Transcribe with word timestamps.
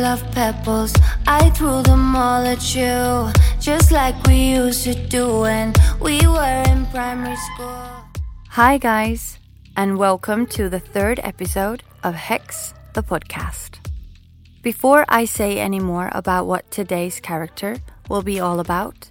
pebbles. 0.00 0.94
I 1.26 1.50
threw 1.50 1.82
them 1.82 2.16
all 2.16 2.46
at 2.46 2.74
you, 2.74 3.30
just 3.60 3.92
like 3.92 4.16
we 4.26 4.52
used 4.52 4.84
to 4.84 4.94
do 4.94 5.40
when 5.40 5.74
we 6.00 6.26
were 6.26 6.64
in 6.68 6.86
primary 6.86 7.36
school. 7.36 7.84
Hi, 8.48 8.78
guys, 8.78 9.38
and 9.76 9.98
welcome 9.98 10.46
to 10.56 10.70
the 10.70 10.80
third 10.80 11.20
episode 11.22 11.82
of 12.02 12.14
Hex 12.14 12.72
the 12.94 13.02
podcast. 13.02 13.76
Before 14.62 15.04
I 15.06 15.26
say 15.26 15.58
any 15.58 15.80
more 15.80 16.08
about 16.12 16.46
what 16.46 16.70
today's 16.70 17.20
character 17.20 17.76
will 18.08 18.22
be 18.22 18.40
all 18.40 18.58
about, 18.58 19.10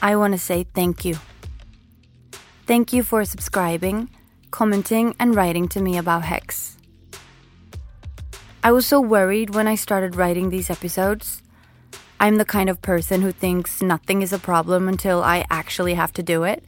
I 0.00 0.14
want 0.14 0.34
to 0.34 0.38
say 0.38 0.66
thank 0.72 1.04
you. 1.04 1.16
Thank 2.64 2.92
you 2.92 3.02
for 3.02 3.24
subscribing, 3.24 4.08
commenting, 4.52 5.16
and 5.18 5.34
writing 5.34 5.66
to 5.70 5.82
me 5.82 5.98
about 5.98 6.22
Hex. 6.22 6.77
I 8.68 8.70
was 8.70 8.84
so 8.84 9.00
worried 9.00 9.54
when 9.54 9.66
I 9.66 9.76
started 9.76 10.14
writing 10.14 10.50
these 10.50 10.68
episodes. 10.68 11.40
I'm 12.20 12.36
the 12.36 12.44
kind 12.44 12.68
of 12.68 12.82
person 12.82 13.22
who 13.22 13.32
thinks 13.32 13.80
nothing 13.80 14.20
is 14.20 14.30
a 14.30 14.38
problem 14.38 14.88
until 14.88 15.22
I 15.22 15.46
actually 15.48 15.94
have 15.94 16.12
to 16.12 16.22
do 16.22 16.44
it. 16.44 16.62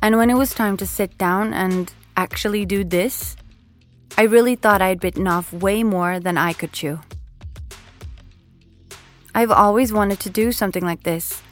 And 0.00 0.18
when 0.18 0.30
it 0.30 0.36
was 0.36 0.54
time 0.54 0.76
to 0.76 0.86
sit 0.86 1.18
down 1.18 1.52
and 1.52 1.92
actually 2.16 2.64
do 2.64 2.84
this, 2.84 3.34
I 4.16 4.22
really 4.22 4.54
thought 4.54 4.80
I'd 4.80 5.00
bitten 5.00 5.26
off 5.26 5.52
way 5.52 5.82
more 5.82 6.20
than 6.20 6.38
I 6.38 6.52
could 6.52 6.72
chew. 6.72 7.00
I've 9.34 9.50
always 9.50 9.92
wanted 9.92 10.20
to 10.20 10.30
do 10.30 10.52
something 10.52 10.84
like 10.84 11.02
this, 11.02 11.42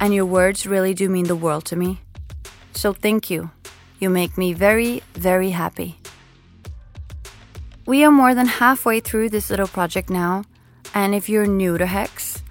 and 0.00 0.14
your 0.14 0.24
words 0.24 0.66
really 0.66 0.94
do 0.94 1.10
mean 1.10 1.26
the 1.26 1.36
world 1.36 1.66
to 1.66 1.76
me. 1.76 2.00
So 2.72 2.94
thank 2.94 3.28
you. 3.28 3.50
You 3.98 4.08
make 4.08 4.38
me 4.38 4.54
very, 4.54 5.02
very 5.12 5.50
happy. 5.50 5.99
We 7.86 8.04
are 8.04 8.10
more 8.10 8.34
than 8.34 8.46
halfway 8.46 9.00
through 9.00 9.30
this 9.30 9.48
little 9.48 9.66
project 9.66 10.10
now, 10.10 10.44
and 10.94 11.14
if 11.14 11.28
you're 11.28 11.46
new 11.46 11.78
to 11.78 11.86
Hex, 11.86 12.42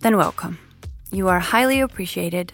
then 0.00 0.16
welcome. 0.16 0.58
You 1.10 1.28
are 1.28 1.40
highly 1.40 1.80
appreciated. 1.80 2.52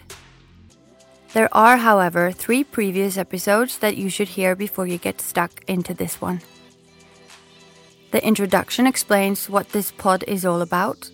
There 1.33 1.53
are, 1.53 1.77
however, 1.77 2.31
three 2.31 2.63
previous 2.63 3.17
episodes 3.17 3.77
that 3.79 3.97
you 3.97 4.09
should 4.09 4.29
hear 4.29 4.55
before 4.55 4.87
you 4.87 4.97
get 4.97 5.21
stuck 5.21 5.63
into 5.67 5.93
this 5.93 6.19
one. 6.19 6.41
The 8.11 8.25
introduction 8.25 8.87
explains 8.87 9.49
what 9.49 9.69
this 9.69 9.91
pod 9.91 10.23
is 10.27 10.45
all 10.45 10.61
about, 10.61 11.11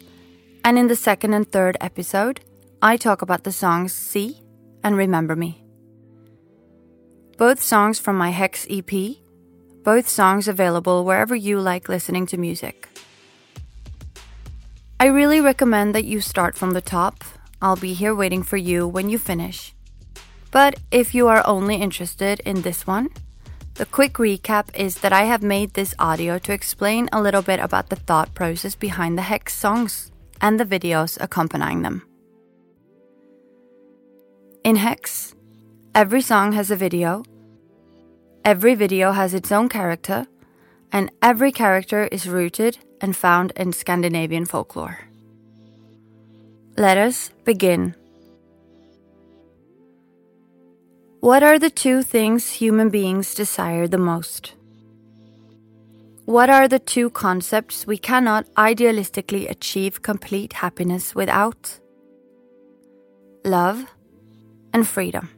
and 0.64 0.78
in 0.78 0.88
the 0.88 0.96
second 0.96 1.34
and 1.34 1.52
third 1.52 1.76
episode, 1.82 2.40
I 2.82 2.96
talk 2.96 3.22
about 3.22 3.44
the 3.44 3.52
songs 3.52 3.94
Sea 3.94 4.40
and 4.84 4.96
Remember 4.96 5.36
Me. 5.36 5.64
Both 7.38 7.62
songs 7.62 8.00
from 8.00 8.16
my 8.16 8.30
Hex 8.30 8.66
EP 8.70 9.18
both 9.84 10.08
songs 10.08 10.48
available 10.48 11.04
wherever 11.04 11.36
you 11.36 11.60
like 11.60 11.90
listening 11.90 12.26
to 12.28 12.38
music. 12.38 12.88
I 15.00 15.06
really 15.06 15.42
recommend 15.42 15.96
that 15.96 16.06
you 16.06 16.22
start 16.22 16.56
from 16.56 16.72
the 16.72 16.82
top. 16.82 17.24
I'll 17.62 17.76
be 17.76 17.94
here 17.94 18.14
waiting 18.14 18.44
for 18.44 18.58
you 18.58 18.88
when 18.88 19.10
you 19.10 19.18
finish. 19.18 19.74
But 20.52 20.80
if 20.92 21.16
you 21.16 21.28
are 21.28 21.46
only 21.48 21.76
interested 21.76 22.40
in 22.42 22.62
this 22.62 22.86
one, 22.86 23.10
the 23.76 23.86
quick 23.86 24.14
recap 24.14 24.68
is 24.76 25.00
that 25.00 25.14
I 25.14 25.24
have 25.24 25.42
made 25.42 25.74
this 25.74 25.96
audio 25.98 26.38
to 26.40 26.54
explain 26.54 27.10
a 27.12 27.22
little 27.22 27.42
bit 27.42 27.60
about 27.60 27.90
the 27.90 27.96
thought 27.96 28.34
process 28.36 28.76
behind 28.76 29.18
the 29.18 29.24
Hex 29.24 29.56
songs 29.56 30.12
and 30.42 30.60
the 30.60 30.66
videos 30.66 31.18
accompanying 31.20 31.82
them. 31.82 32.04
In 34.64 34.76
Hex, 34.76 35.34
every 35.96 36.22
song 36.22 36.52
has 36.52 36.70
a 36.70 36.76
video 36.76 37.24
Every 38.44 38.74
video 38.74 39.12
has 39.12 39.36
its 39.36 39.52
own 39.52 39.70
character, 39.70 40.26
and 40.92 41.12
every 41.22 41.52
character 41.52 42.08
is 42.12 42.28
rooted 42.28 42.80
and 43.00 43.16
found 43.16 43.52
in 43.56 43.72
Scandinavian 43.72 44.46
folklore. 44.46 45.08
Let 46.76 46.98
us 46.98 47.30
begin. 47.46 47.96
What 51.20 51.44
are 51.44 51.60
the 51.60 51.70
two 51.70 52.02
things 52.02 52.54
human 52.54 52.90
beings 52.90 53.36
desire 53.36 53.88
the 53.88 54.00
most? 54.00 54.56
What 56.26 56.50
are 56.50 56.68
the 56.68 56.80
two 56.80 57.12
concepts 57.12 57.86
we 57.86 57.98
cannot 58.00 58.48
idealistically 58.56 59.50
achieve 59.50 60.02
complete 60.02 60.54
happiness 60.54 61.14
without? 61.14 61.80
Love 63.46 63.86
and 64.74 64.88
freedom. 64.88 65.30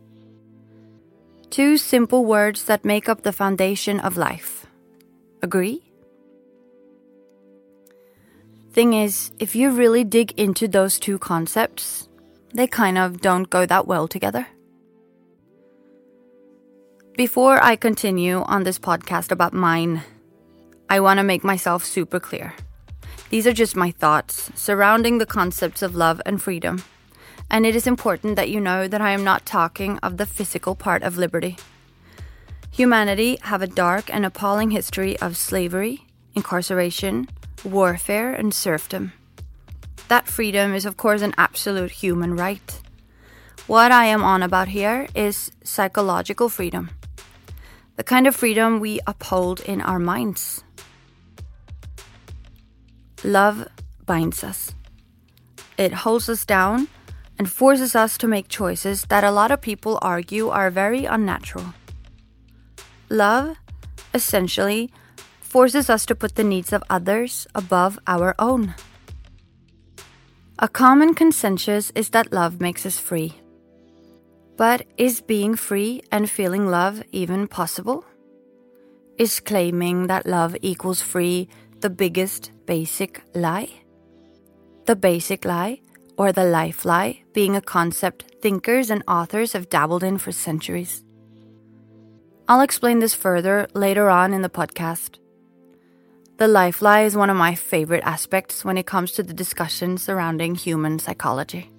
Two 1.54 1.78
simple 1.78 2.26
words 2.26 2.64
that 2.64 2.84
make 2.84 3.08
up 3.08 3.22
the 3.22 3.32
foundation 3.32 4.00
of 4.00 4.18
life. 4.18 4.66
Agree? 5.44 5.84
Thing 8.72 8.94
is, 8.94 9.32
if 9.38 9.56
you 9.56 9.70
really 9.70 10.04
dig 10.04 10.32
into 10.32 10.68
those 10.68 10.98
two 10.98 11.20
concepts, 11.20 12.10
they 12.56 12.66
kind 12.66 12.98
of 12.98 13.22
don't 13.22 13.52
go 13.52 13.68
that 13.68 13.86
well 13.86 14.08
together. 14.08 14.48
Before 17.18 17.64
I 17.64 17.76
continue 17.76 18.42
on 18.42 18.64
this 18.64 18.80
podcast 18.80 19.32
about 19.32 19.54
mine, 19.54 20.02
I 20.90 21.02
want 21.02 21.20
to 21.20 21.24
make 21.24 21.44
myself 21.44 21.86
super 21.86 22.20
clear. 22.20 22.56
These 23.30 23.46
are 23.46 23.54
just 23.54 23.76
my 23.76 23.92
thoughts 23.92 24.50
surrounding 24.56 25.20
the 25.20 25.28
concepts 25.28 25.84
of 25.84 25.94
love 25.94 26.20
and 26.26 26.42
freedom 26.42 26.82
and 27.54 27.68
it 27.68 27.76
is 27.76 27.86
important 27.86 28.36
that 28.36 28.50
you 28.50 28.60
know 28.60 28.88
that 28.88 29.00
I 29.00 29.12
am 29.12 29.24
not 29.24 29.46
talking 29.46 30.00
of 30.00 30.18
the 30.18 30.26
physical 30.26 30.74
part 30.74 31.04
of 31.04 31.20
liberty. 31.20 31.56
Humanity 32.72 33.38
have 33.44 33.62
a 33.62 33.68
dark 33.68 34.12
and 34.12 34.26
appalling 34.26 34.72
history 34.72 35.20
of 35.20 35.38
slavery, 35.38 36.02
incarceration, 36.34 37.30
warfare, 37.64 38.34
and 38.34 38.52
serfdom. 38.52 39.14
That 40.08 40.28
freedom 40.28 40.74
is, 40.74 40.84
of 40.88 40.98
course, 40.98 41.22
an 41.22 41.36
absolute 41.38 41.92
human 41.92 42.36
right. 42.36 42.82
What 43.68 43.92
I 43.92 44.06
am 44.06 44.24
on 44.24 44.42
about 44.42 44.70
here 44.70 45.08
is 45.14 45.52
psychological 45.64 46.50
freedom, 46.50 46.90
the 47.98 48.04
kind 48.04 48.26
of 48.26 48.36
freedom 48.36 48.80
we 48.80 49.00
uphold 49.06 49.62
in 49.62 49.80
our 49.80 50.00
minds. 50.00 50.64
Love 53.24 53.68
binds 54.08 54.44
us, 54.44 54.74
it 55.78 55.94
holds 55.94 56.28
us 56.30 56.46
down 56.46 56.88
and 57.38 57.50
forces 57.50 57.96
us 57.96 58.18
to 58.18 58.28
make 58.28 58.48
choices 58.48 59.04
that 59.10 59.24
a 59.24 59.32
lot 59.32 59.52
of 59.52 59.62
people 59.62 60.00
argue 60.02 60.50
are 60.50 60.70
very 60.70 61.06
unnatural. 61.06 61.74
Love, 63.10 63.58
essentially, 64.14 64.92
forces 65.42 65.90
us 65.90 66.06
to 66.06 66.16
put 66.16 66.36
the 66.36 66.44
needs 66.44 66.74
of 66.74 66.84
others 66.90 67.46
above 67.54 68.00
our 68.08 68.34
own. 68.40 68.74
A 70.60 70.68
common 70.68 71.14
consensus 71.14 71.92
is 71.94 72.10
that 72.10 72.34
love 72.34 72.60
makes 72.60 72.86
us 72.86 72.98
free. 72.98 73.34
But 74.58 74.86
is 74.98 75.22
being 75.22 75.56
free 75.56 76.02
and 76.12 76.30
feeling 76.30 76.68
love 76.68 77.04
even 77.12 77.48
possible? 77.48 78.04
Is 79.18 79.40
claiming 79.40 80.08
that 80.08 80.26
love 80.26 80.56
equals 80.62 81.02
free 81.02 81.50
the 81.82 81.90
biggest 81.90 82.52
basic 82.66 83.22
lie? 83.36 83.70
The 84.86 84.96
basic 84.96 85.46
lie 85.46 85.83
or 86.24 86.32
the 86.32 86.46
life 86.46 86.86
lie 86.86 87.22
being 87.34 87.54
a 87.54 87.60
concept 87.60 88.24
thinkers 88.42 88.90
and 88.90 89.04
authors 89.10 89.52
have 89.52 89.68
dabbled 89.68 90.04
in 90.04 90.18
for 90.18 90.32
centuries. 90.32 91.04
I'll 92.48 92.62
explain 92.62 93.00
this 93.00 93.14
further 93.14 93.68
later 93.74 94.10
on 94.10 94.32
in 94.32 94.42
the 94.42 94.50
podcast. 94.50 95.20
The 96.38 96.48
life 96.48 96.82
lie 96.82 97.02
is 97.02 97.18
one 97.18 97.30
of 97.30 97.36
my 97.36 97.56
favorite 97.56 98.06
aspects 98.06 98.64
when 98.64 98.78
it 98.78 98.86
comes 98.86 99.12
to 99.14 99.24
the 99.24 99.34
discussion 99.34 99.98
surrounding 99.98 100.56
human 100.56 100.98
psychology. 100.98 101.70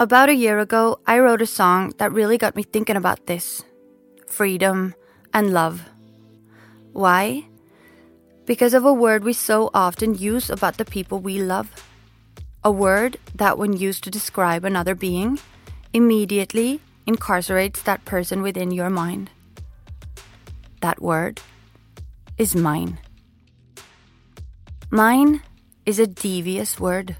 About 0.00 0.28
a 0.28 0.34
year 0.34 0.58
ago, 0.58 0.98
I 1.06 1.20
wrote 1.20 1.42
a 1.42 1.46
song 1.46 1.94
that 1.98 2.10
really 2.10 2.38
got 2.38 2.56
me 2.56 2.64
thinking 2.64 2.96
about 2.96 3.26
this 3.26 3.62
freedom 4.26 4.96
and 5.32 5.52
love. 5.52 5.88
Why? 6.92 7.46
Because 8.46 8.74
of 8.74 8.84
a 8.84 8.92
word 8.92 9.22
we 9.22 9.32
so 9.32 9.70
often 9.72 10.16
use 10.16 10.50
about 10.50 10.78
the 10.78 10.84
people 10.84 11.20
we 11.20 11.38
love 11.38 11.70
a 12.64 12.70
word 12.70 13.18
that, 13.34 13.58
when 13.58 13.72
used 13.72 14.04
to 14.04 14.10
describe 14.10 14.64
another 14.64 14.94
being, 14.94 15.38
immediately 15.92 16.80
incarcerates 17.06 17.82
that 17.84 18.04
person 18.04 18.42
within 18.42 18.70
your 18.70 18.90
mind. 18.90 19.30
That 20.80 21.02
word 21.02 21.40
is 22.38 22.54
mine. 22.54 22.98
Mine 24.90 25.42
is 25.86 25.98
a 25.98 26.06
devious 26.06 26.78
word. 26.78 27.16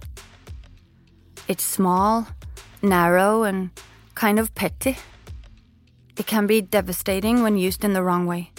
It's 1.48 1.64
small, 1.64 2.28
narrow, 2.82 3.42
and 3.42 3.70
kind 4.14 4.38
of 4.38 4.54
petty. 4.54 4.96
It 6.16 6.26
can 6.26 6.46
be 6.46 6.60
devastating 6.60 7.42
when 7.42 7.56
used 7.56 7.84
in 7.84 7.94
the 7.94 8.02
wrong 8.02 8.26
way. 8.26 8.52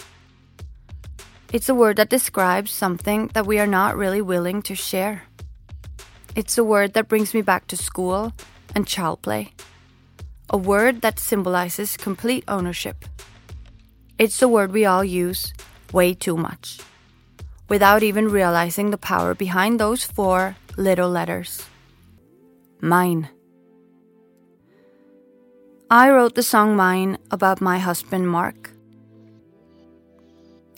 It's 1.52 1.68
a 1.68 1.74
word 1.74 1.96
that 1.96 2.10
describes 2.10 2.72
something 2.72 3.28
that 3.34 3.46
we 3.46 3.58
are 3.58 3.66
not 3.66 3.96
really 3.96 4.20
willing 4.20 4.60
to 4.62 4.74
share. 4.74 5.22
It's 6.36 6.58
a 6.58 6.64
word 6.64 6.94
that 6.94 7.08
brings 7.08 7.32
me 7.32 7.42
back 7.42 7.68
to 7.68 7.76
school 7.76 8.32
and 8.74 8.86
child 8.86 9.22
play. 9.22 9.52
A 10.50 10.58
word 10.58 11.00
that 11.02 11.20
symbolizes 11.20 11.96
complete 11.96 12.44
ownership. 12.48 13.04
It's 14.18 14.42
a 14.42 14.48
word 14.48 14.72
we 14.72 14.84
all 14.84 15.04
use 15.04 15.52
way 15.92 16.12
too 16.12 16.36
much. 16.36 16.80
without 17.68 18.02
even 18.02 18.28
realizing 18.28 18.90
the 18.90 18.98
power 18.98 19.34
behind 19.34 19.80
those 19.80 20.04
four 20.04 20.56
little 20.76 21.08
letters. 21.08 21.64
Mine. 22.80 23.28
I 25.90 26.10
wrote 26.10 26.34
the 26.34 26.42
song 26.42 26.76
Mine 26.76 27.18
about 27.30 27.60
my 27.60 27.78
husband 27.78 28.28
Mark. 28.28 28.70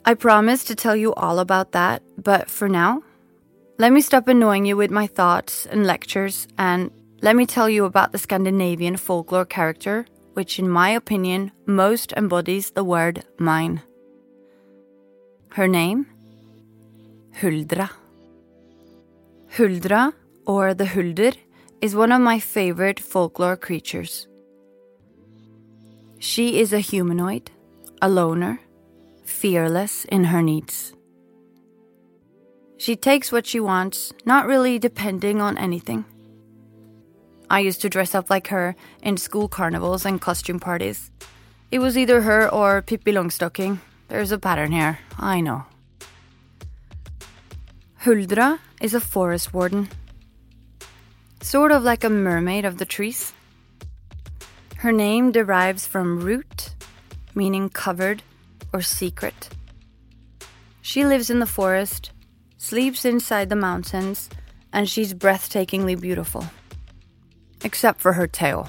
I 0.04 0.14
promised 0.14 0.68
to 0.68 0.76
tell 0.76 0.94
you 0.94 1.12
all 1.14 1.40
about 1.40 1.72
that, 1.72 2.02
but 2.16 2.48
for 2.48 2.68
now, 2.68 3.02
let 3.78 3.92
me 3.92 4.00
stop 4.00 4.26
annoying 4.28 4.64
you 4.64 4.76
with 4.76 4.90
my 4.90 5.06
thoughts 5.06 5.66
and 5.66 5.86
lectures 5.86 6.48
and 6.56 6.90
let 7.20 7.36
me 7.36 7.46
tell 7.46 7.68
you 7.68 7.84
about 7.84 8.12
the 8.12 8.18
Scandinavian 8.18 8.96
folklore 8.96 9.44
character, 9.44 10.06
which, 10.34 10.58
in 10.58 10.68
my 10.68 10.90
opinion, 10.90 11.52
most 11.66 12.12
embodies 12.12 12.70
the 12.70 12.84
word 12.84 13.24
mine. 13.38 13.82
Her 15.50 15.68
name? 15.68 16.06
Huldra. 17.40 17.90
Huldra, 19.56 20.12
or 20.46 20.74
the 20.74 20.86
Hulder, 20.86 21.32
is 21.80 21.94
one 21.94 22.12
of 22.12 22.20
my 22.20 22.38
favorite 22.38 23.00
folklore 23.00 23.56
creatures. 23.56 24.26
She 26.18 26.60
is 26.60 26.72
a 26.72 26.80
humanoid, 26.80 27.50
a 28.00 28.08
loner, 28.08 28.60
fearless 29.24 30.04
in 30.06 30.24
her 30.24 30.42
needs. 30.42 30.95
She 32.78 32.94
takes 32.94 33.32
what 33.32 33.46
she 33.46 33.60
wants, 33.60 34.12
not 34.24 34.46
really 34.46 34.78
depending 34.78 35.40
on 35.40 35.56
anything. 35.56 36.04
I 37.48 37.60
used 37.60 37.80
to 37.82 37.88
dress 37.88 38.14
up 38.14 38.28
like 38.28 38.48
her 38.48 38.76
in 39.02 39.16
school 39.16 39.48
carnivals 39.48 40.04
and 40.04 40.20
costume 40.20 40.60
parties. 40.60 41.10
It 41.70 41.78
was 41.78 41.96
either 41.96 42.22
her 42.22 42.48
or 42.48 42.82
Pippi 42.82 43.12
Longstocking. 43.12 43.78
There's 44.08 44.32
a 44.32 44.38
pattern 44.38 44.72
here, 44.72 44.98
I 45.18 45.40
know. 45.40 45.64
Huldra 48.02 48.58
is 48.80 48.94
a 48.94 49.00
forest 49.00 49.52
warden, 49.52 49.88
sort 51.40 51.72
of 51.72 51.82
like 51.82 52.04
a 52.04 52.10
mermaid 52.10 52.64
of 52.64 52.78
the 52.78 52.84
trees. 52.84 53.32
Her 54.76 54.92
name 54.92 55.32
derives 55.32 55.86
from 55.86 56.20
root, 56.20 56.74
meaning 57.34 57.68
covered 57.68 58.22
or 58.72 58.82
secret. 58.82 59.48
She 60.82 61.04
lives 61.04 61.30
in 61.30 61.40
the 61.40 61.46
forest, 61.46 62.12
sleeps 62.56 63.04
inside 63.04 63.48
the 63.48 63.56
mountains, 63.56 64.28
and 64.72 64.88
she's 64.88 65.14
breathtakingly 65.14 65.98
beautiful 66.00 66.44
except 67.64 68.00
for 68.00 68.12
her 68.14 68.26
tail. 68.26 68.68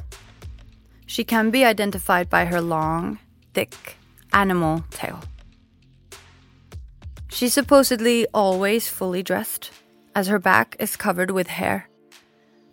She 1.06 1.24
can 1.24 1.51
be 1.51 1.63
identified 1.63 2.30
by 2.30 2.45
her 2.45 2.62
long, 2.62 3.19
thick, 3.54 3.98
animal 4.34 4.84
tail. 4.89 5.22
She's 7.30 7.54
supposedly 7.54 8.28
always 8.34 8.88
fully 8.88 9.24
dressed, 9.24 9.72
as 10.16 10.28
her 10.28 10.40
back 10.40 10.75
is 10.80 10.98
covered 10.98 11.31
with 11.31 11.48
hair, 11.48 11.88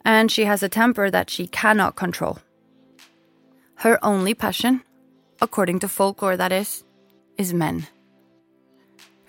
and 0.04 0.30
she 0.30 0.44
has 0.46 0.62
a 0.62 0.68
temper 0.68 1.10
that 1.10 1.30
she 1.30 1.46
cannot 1.46 1.96
control. 1.96 2.38
Her 3.76 3.98
only 4.02 4.34
passion, 4.34 4.82
according 5.42 5.80
to 5.80 5.88
folklore 5.88 6.36
that 6.36 6.52
is, 6.52 6.84
is 7.36 7.52
men. 7.52 7.86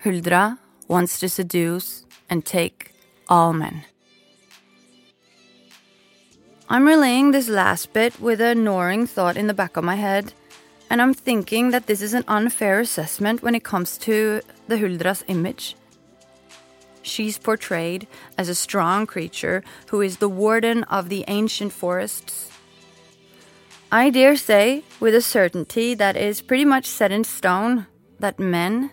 Huldra 0.02 0.58
wants 0.88 1.18
to 1.20 1.28
seduce 1.28 2.04
and 2.28 2.44
take 2.44 2.92
all 3.28 3.52
men. 3.52 3.84
I'm 6.68 6.86
relaying 6.86 7.30
this 7.30 7.48
last 7.48 7.92
bit 7.92 8.20
with 8.20 8.40
a 8.40 8.54
gnawing 8.54 9.06
thought 9.06 9.36
in 9.36 9.46
the 9.46 9.54
back 9.54 9.76
of 9.76 9.84
my 9.84 9.94
head, 9.94 10.32
and 10.90 11.00
I'm 11.00 11.14
thinking 11.14 11.70
that 11.70 11.86
this 11.86 12.02
is 12.02 12.12
an 12.14 12.24
unfair 12.26 12.80
assessment 12.80 13.42
when 13.42 13.54
it 13.54 13.62
comes 13.62 13.96
to 13.98 14.40
the 14.66 14.78
Huldra's 14.78 15.24
image. 15.28 15.76
She's 17.02 17.38
portrayed 17.38 18.08
as 18.36 18.48
a 18.48 18.54
strong 18.54 19.06
creature 19.06 19.62
who 19.90 20.00
is 20.00 20.16
the 20.16 20.28
warden 20.28 20.82
of 20.84 21.08
the 21.08 21.24
ancient 21.28 21.72
forests. 21.72 22.50
I 23.92 24.10
dare 24.10 24.34
say, 24.34 24.82
with 24.98 25.14
a 25.14 25.22
certainty 25.22 25.94
that 25.94 26.16
is 26.16 26.42
pretty 26.42 26.64
much 26.64 26.86
set 26.86 27.12
in 27.12 27.22
stone, 27.22 27.86
that 28.18 28.40
men 28.40 28.90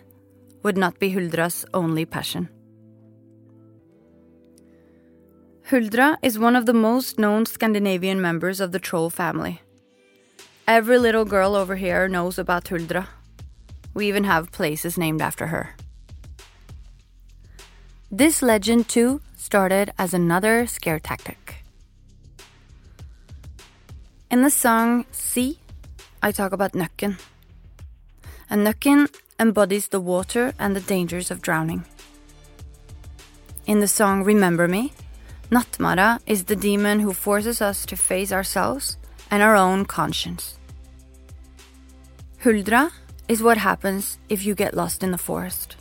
would 0.64 0.76
not 0.76 0.98
be 0.98 1.12
Huldra's 1.12 1.64
only 1.74 2.04
passion. 2.04 2.48
Huldra 5.70 6.16
is 6.22 6.38
one 6.38 6.56
of 6.56 6.66
the 6.66 6.74
most 6.74 7.18
known 7.18 7.46
Scandinavian 7.46 8.20
members 8.20 8.60
of 8.60 8.72
the 8.72 8.80
troll 8.80 9.10
family. 9.10 9.60
Every 10.66 10.98
little 10.98 11.24
girl 11.24 11.54
over 11.54 11.76
here 11.76 12.08
knows 12.08 12.38
about 12.38 12.64
Huldra. 12.64 13.06
We 13.92 14.08
even 14.08 14.24
have 14.24 14.52
places 14.52 14.98
named 14.98 15.22
after 15.22 15.46
her. 15.48 15.76
This 18.10 18.42
legend, 18.42 18.88
too, 18.88 19.20
started 19.36 19.92
as 19.98 20.14
another 20.14 20.66
scare 20.66 20.98
tactic. 20.98 21.64
In 24.30 24.42
the 24.42 24.50
song 24.50 25.04
Sea, 25.12 25.58
I 26.22 26.32
talk 26.32 26.52
about 26.52 26.72
Nøkken. 26.72 27.20
And 28.50 28.66
Nøkken 28.66 29.08
embodies 29.38 29.88
the 29.88 30.00
water 30.00 30.54
and 30.58 30.74
the 30.74 30.80
dangers 30.80 31.30
of 31.30 31.42
drowning. 31.42 31.84
In 33.66 33.80
the 33.80 33.88
song 33.88 34.24
Remember 34.24 34.68
Me, 34.68 34.92
Nattmara 35.50 36.20
is 36.26 36.44
the 36.44 36.56
demon 36.56 37.00
who 37.00 37.12
forces 37.12 37.60
us 37.60 37.86
to 37.86 37.96
face 37.96 38.32
ourselves 38.32 38.96
and 39.30 39.42
our 39.42 39.56
own 39.56 39.84
conscience. 39.84 40.58
Huldra 42.42 42.90
is 43.28 43.42
what 43.42 43.56
happens 43.58 44.18
if 44.28 44.44
you 44.44 44.54
get 44.54 44.74
lost 44.74 45.02
in 45.02 45.10
the 45.10 45.18
forest. 45.18 45.76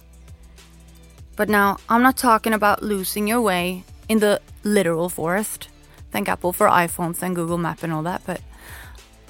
But 1.35 1.49
now, 1.49 1.77
I'm 1.89 2.03
not 2.03 2.15
talking 2.15 2.53
about 2.53 2.83
losing 2.83 3.27
your 3.27 3.41
way 3.41 3.83
in 4.07 4.19
the 4.19 4.39
literal 4.63 5.09
forest. 5.09 5.67
Thank 6.11 6.29
Apple 6.29 6.53
for 6.53 6.67
iPhones 6.67 7.21
and 7.21 7.35
Google 7.35 7.57
Map 7.57 7.83
and 7.83 7.91
all 7.91 8.03
that, 8.03 8.21
but 8.25 8.41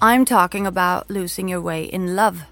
I'm 0.02 0.26
talking 0.26 0.68
about 0.68 1.10
losing 1.10 1.48
your 1.48 1.62
way 1.62 1.86
in 1.86 2.16
love. 2.16 2.44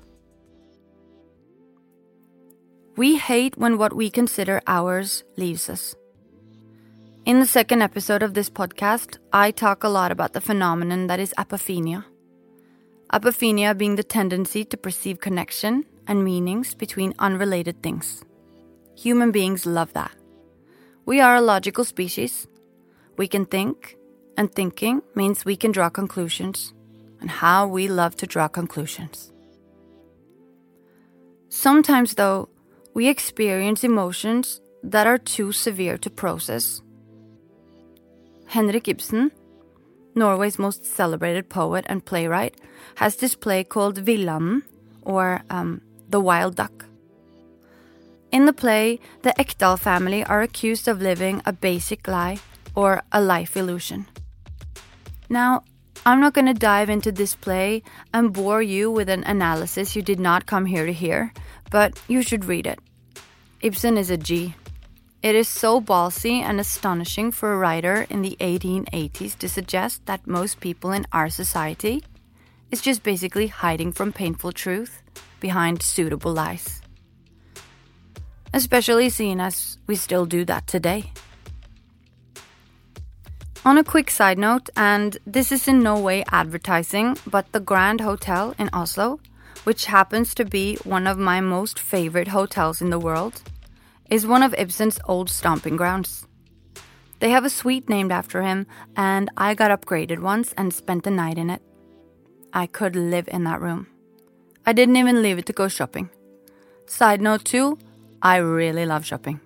We 2.98 3.18
hate 3.18 3.58
when 3.58 3.78
what 3.78 3.96
we 3.96 4.10
consider 4.10 4.62
ours 4.68 5.24
leaves 5.38 5.70
us. 5.70 5.96
In 7.26 7.40
the 7.40 7.46
second 7.46 7.82
episode 7.82 8.22
of 8.22 8.34
this 8.34 8.50
podcast, 8.50 9.18
I 9.32 9.52
talk 9.52 9.84
a 9.84 9.90
lot 9.90 10.12
about 10.12 10.34
the 10.34 10.42
phenomenon 10.42 11.08
that 11.08 11.20
is 11.20 11.34
apophenia. 11.38 12.04
Apophenia 13.14 13.78
being 13.78 13.96
the 13.96 14.04
tendency 14.04 14.66
to 14.66 14.76
perceive 14.76 15.22
connection 15.22 15.86
and 16.06 16.26
meanings 16.26 16.76
between 16.76 17.14
unrelated 17.20 17.82
things. 17.82 18.26
Human 18.98 19.32
beings 19.32 19.66
love 19.66 19.94
that. 19.94 20.12
We 21.06 21.22
are 21.22 21.36
a 21.36 21.42
logical 21.42 21.86
species. 21.86 22.48
We 23.18 23.28
can 23.28 23.46
think, 23.46 23.96
and 24.36 24.52
thinking 24.52 25.02
means 25.16 25.46
we 25.46 25.56
can 25.56 25.72
draw 25.72 25.90
conclusions, 25.90 26.74
and 27.22 27.30
how 27.30 27.68
we 27.68 27.88
love 27.88 28.16
to 28.18 28.28
draw 28.28 28.50
conclusions. 28.50 29.32
Sometimes, 31.50 32.16
though, 32.16 32.50
we 32.94 33.08
experience 33.08 33.84
emotions 33.84 34.62
that 34.84 35.08
are 35.08 35.18
too 35.18 35.52
severe 35.52 35.98
to 35.98 36.10
process 36.10 36.82
Henrik 38.52 38.90
Ibsen, 38.90 39.32
Norway's 40.14 40.60
most 40.60 40.86
celebrated 40.86 41.48
poet 41.48 41.86
and 41.88 42.06
playwright, 42.06 42.56
has 42.96 43.16
this 43.16 43.34
play 43.34 43.64
called 43.64 44.04
Vildanden, 44.04 44.64
or 45.04 45.42
um, 45.50 45.82
The 46.10 46.20
Wild 46.20 46.58
Duck. 46.58 46.86
In 48.34 48.46
the 48.46 48.54
play, 48.54 49.00
the 49.22 49.34
Ekdal 49.40 49.80
family 49.80 50.26
are 50.26 50.42
accused 50.42 50.90
of 50.90 51.02
living 51.02 51.42
a 51.46 51.54
basic 51.54 52.10
lie 52.10 52.40
or 52.76 53.04
a 53.14 53.22
life 53.22 53.56
illusion. 53.56 54.06
Now, 55.30 55.64
I'm 56.06 56.20
not 56.20 56.34
going 56.34 56.48
to 56.48 56.54
dive 56.54 56.90
into 56.90 57.12
this 57.14 57.36
play 57.36 57.84
and 58.14 58.34
bore 58.34 58.62
you 58.62 58.92
with 58.92 59.08
an 59.08 59.24
analysis 59.24 59.96
you 59.96 60.02
did 60.02 60.20
not 60.20 60.46
come 60.46 60.66
here 60.66 60.86
to 60.86 60.94
hear, 60.94 61.32
but 61.72 62.00
you 62.08 62.22
should 62.22 62.46
read 62.46 62.68
it. 62.68 62.80
Ibsen 63.62 63.98
is 63.98 64.12
a 64.12 64.18
G. 64.18 64.54
It 65.24 65.36
is 65.36 65.48
so 65.48 65.80
ballsy 65.82 66.42
and 66.42 66.60
astonishing 66.60 67.32
for 67.32 67.54
a 67.54 67.58
writer 67.58 68.06
in 68.10 68.22
the 68.22 68.38
1880s 68.40 69.38
to 69.40 69.48
suggest 69.48 70.06
that 70.06 70.28
most 70.28 70.60
people 70.60 70.92
in 70.92 71.08
our 71.12 71.30
society 71.30 72.04
is 72.72 72.82
just 72.82 73.04
basically 73.04 73.48
hiding 73.48 73.92
from 73.92 74.12
painful 74.12 74.52
truth 74.52 75.02
behind 75.40 75.82
suitable 75.82 76.34
lies. 76.34 76.82
Especially 78.54 79.10
seeing 79.10 79.40
as 79.40 79.78
we 79.88 79.96
still 79.96 80.26
do 80.26 80.44
that 80.46 80.68
today. 80.68 81.12
On 83.64 83.78
a 83.78 83.84
quick 83.84 84.10
side 84.10 84.40
note, 84.40 84.70
and 84.76 85.20
this 85.28 85.52
is 85.52 85.68
in 85.68 85.84
no 85.84 86.00
way 86.00 86.24
advertising, 86.32 87.16
but 87.28 87.52
the 87.52 87.60
Grand 87.60 88.02
Hotel 88.02 88.56
in 88.58 88.72
Oslo, 88.74 89.20
which 89.64 89.86
happens 89.86 90.34
to 90.36 90.46
be 90.46 90.76
one 90.84 91.08
of 91.08 91.18
my 91.18 91.42
most 91.42 91.80
favorite 91.80 92.30
hotels 92.30 92.82
in 92.82 92.90
the 92.90 93.00
world, 93.00 93.42
is 94.10 94.28
one 94.28 94.44
of 94.44 94.54
Ibsen's 94.58 95.00
old 95.08 95.30
stomping 95.30 95.78
grounds. 95.78 96.28
They 97.20 97.30
have 97.30 97.46
a 97.46 97.50
suite 97.50 97.88
named 97.88 98.12
after 98.12 98.42
him, 98.42 98.66
and 98.96 99.30
I 99.38 99.54
got 99.54 99.72
upgraded 99.72 100.20
once 100.20 100.54
and 100.58 100.74
spent 100.74 101.04
the 101.04 101.12
night 101.12 101.38
in 101.38 101.50
it. 101.50 101.62
I 102.52 102.66
could 102.66 102.96
live 102.96 103.28
in 103.28 103.44
that 103.44 103.62
room. 103.62 103.88
I 104.66 104.74
didn't 104.74 104.98
even 104.98 105.22
leave 105.22 105.38
it 105.38 105.46
to 105.46 105.54
go 105.54 105.68
shopping. 105.68 106.10
Side 106.86 107.22
note, 107.22 107.46
too, 107.46 107.78
I 108.22 108.38
really 108.38 108.86
love 108.86 109.06
shopping. 109.06 109.40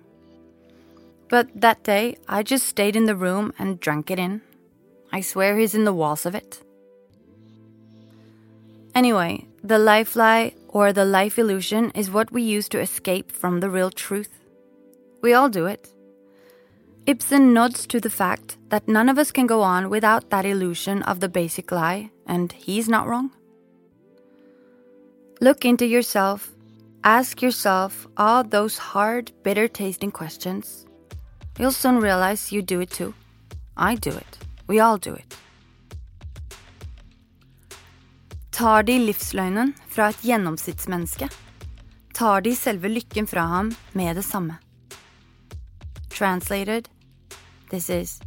But 1.28 1.48
that 1.60 1.84
day, 1.84 2.16
I 2.28 2.42
just 2.42 2.66
stayed 2.66 2.96
in 2.96 3.06
the 3.06 3.16
room 3.16 3.52
and 3.58 3.78
drank 3.78 4.10
it 4.10 4.18
in. 4.18 4.42
I 5.12 5.20
swear 5.20 5.56
he's 5.56 5.74
in 5.74 5.84
the 5.84 5.92
walls 5.92 6.26
of 6.26 6.34
it. 6.34 6.62
Anyway, 8.94 9.46
the 9.66 9.78
life 9.78 10.14
lie 10.14 10.54
or 10.68 10.92
the 10.92 11.04
life 11.04 11.38
illusion 11.38 11.90
is 11.90 12.08
what 12.10 12.30
we 12.30 12.42
use 12.42 12.68
to 12.68 12.80
escape 12.80 13.32
from 13.32 13.58
the 13.58 13.68
real 13.68 13.90
truth. 13.90 14.30
We 15.22 15.34
all 15.34 15.48
do 15.48 15.66
it. 15.66 15.88
Ibsen 17.06 17.52
nods 17.52 17.86
to 17.88 17.98
the 18.00 18.10
fact 18.10 18.58
that 18.68 18.86
none 18.86 19.08
of 19.08 19.18
us 19.18 19.32
can 19.32 19.46
go 19.46 19.62
on 19.62 19.90
without 19.90 20.30
that 20.30 20.46
illusion 20.46 21.02
of 21.02 21.18
the 21.18 21.28
basic 21.28 21.72
lie, 21.72 22.10
and 22.26 22.52
he's 22.52 22.88
not 22.88 23.08
wrong. 23.08 23.30
Look 25.40 25.64
into 25.64 25.86
yourself, 25.86 26.52
ask 27.02 27.42
yourself 27.42 28.06
all 28.16 28.44
those 28.44 28.78
hard, 28.78 29.32
bitter 29.42 29.66
tasting 29.66 30.12
questions. 30.12 30.86
You'll 31.58 31.72
soon 31.72 31.98
realize 31.98 32.52
you 32.52 32.62
do 32.62 32.80
it 32.80 32.90
too. 32.90 33.14
I 33.76 33.96
do 33.96 34.10
it. 34.10 34.38
We 34.68 34.78
all 34.78 34.98
do 34.98 35.14
it. 35.14 35.36
Tar 38.56 38.82
de 38.82 38.94
livsløgnen 38.98 39.74
fra 39.92 40.06
et 40.08 40.22
gjennomsnittsmenneske? 40.24 41.26
Tar 42.16 42.40
de 42.40 42.54
selve 42.56 42.88
lykken 42.88 43.26
fra 43.28 43.42
ham 43.50 43.74
med 43.92 44.16
det 44.16 44.24
samme? 44.24 44.56
Translated, 46.08 46.88
this 47.68 47.90
is 47.90 48.20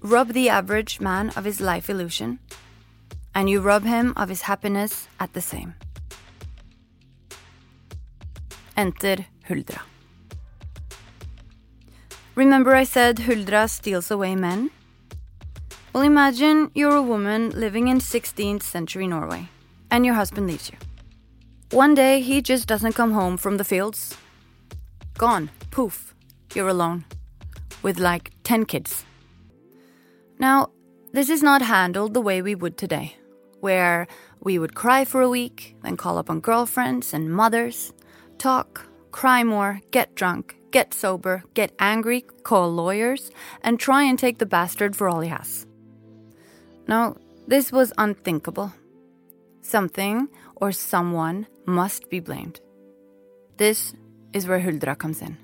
Rob 0.00 0.32
the 0.32 0.48
average 0.48 0.98
man 1.00 1.28
of 1.36 1.44
his 1.44 1.60
life 1.60 1.92
illusion, 1.92 2.38
and 3.34 3.50
you 3.50 3.60
rob 3.60 3.84
him 3.84 4.14
of 4.16 4.30
his 4.30 4.42
happiness 4.42 5.08
at 5.20 5.34
the 5.34 5.42
same. 5.42 5.74
Enter 8.76 9.26
Huldra. 9.46 9.82
Remember 12.34 12.74
I 12.74 12.84
said 12.84 13.18
Huldra 13.18 13.68
steals 13.68 14.10
away 14.10 14.34
men? 14.34 14.70
Well, 15.96 16.04
imagine 16.04 16.70
you're 16.74 16.94
a 16.94 17.00
woman 17.00 17.58
living 17.58 17.88
in 17.88 18.00
16th 18.00 18.62
century 18.62 19.06
Norway, 19.06 19.48
and 19.90 20.04
your 20.04 20.14
husband 20.14 20.46
leaves 20.46 20.70
you. 20.70 20.76
One 21.70 21.94
day 21.94 22.20
he 22.20 22.42
just 22.42 22.68
doesn't 22.68 22.92
come 22.92 23.12
home 23.12 23.38
from 23.38 23.56
the 23.56 23.64
fields. 23.64 24.14
Gone, 25.16 25.48
poof, 25.70 26.14
you're 26.54 26.68
alone, 26.68 27.06
with 27.82 27.98
like 27.98 28.30
10 28.44 28.66
kids. 28.66 29.06
Now, 30.38 30.68
this 31.14 31.30
is 31.30 31.42
not 31.42 31.62
handled 31.62 32.12
the 32.12 32.20
way 32.20 32.42
we 32.42 32.54
would 32.54 32.76
today, 32.76 33.16
where 33.60 34.06
we 34.38 34.58
would 34.58 34.74
cry 34.74 35.06
for 35.06 35.22
a 35.22 35.30
week, 35.30 35.76
then 35.82 35.96
call 35.96 36.18
up 36.18 36.28
on 36.28 36.40
girlfriends 36.40 37.14
and 37.14 37.32
mothers, 37.32 37.94
talk, 38.36 38.86
cry 39.12 39.42
more, 39.44 39.80
get 39.92 40.14
drunk, 40.14 40.56
get 40.72 40.92
sober, 40.92 41.42
get 41.54 41.72
angry, 41.78 42.20
call 42.42 42.70
lawyers, 42.70 43.30
and 43.62 43.80
try 43.80 44.02
and 44.02 44.18
take 44.18 44.36
the 44.36 44.44
bastard 44.44 44.94
for 44.94 45.08
all 45.08 45.20
he 45.20 45.30
has. 45.30 45.66
No, 46.88 47.16
this 47.46 47.72
was 47.72 47.92
unthinkable. 47.98 48.72
Something 49.62 50.28
or 50.54 50.72
someone 50.72 51.46
must 51.66 52.08
be 52.08 52.20
blamed. 52.20 52.60
This 53.56 53.94
is 54.32 54.46
where 54.46 54.60
Huldra 54.60 54.96
comes 54.96 55.20
in. 55.20 55.36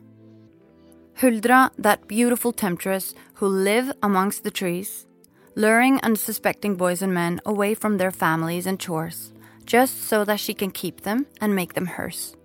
Huldra, 1.19 1.71
that 1.79 2.09
beautiful 2.09 2.53
temptress 2.53 3.15
who 3.35 3.47
live 3.47 3.93
amongst 4.03 4.45
the 4.45 4.51
trees, 4.51 5.07
luring 5.55 6.01
unsuspecting 6.03 6.77
boys 6.77 7.03
and 7.03 7.13
men 7.13 7.41
away 7.45 7.75
from 7.75 7.99
their 7.99 8.11
families 8.11 8.67
and 8.67 8.79
chores, 8.79 9.33
just 9.65 10.05
so 10.05 10.25
that 10.25 10.41
she 10.41 10.55
can 10.55 10.71
keep 10.71 11.03
them 11.03 11.27
and 11.41 11.55
make 11.55 11.75
them 11.75 11.87
hers. 11.87 12.37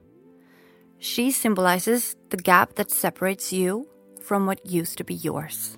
She 0.99 1.31
symbolizes 1.31 2.15
the 2.29 2.37
gap 2.37 2.75
that 2.75 2.91
separates 2.91 3.53
you 3.53 3.87
from 4.21 4.45
what 4.45 4.65
used 4.65 4.97
to 4.97 5.03
be 5.03 5.13
yours. 5.13 5.77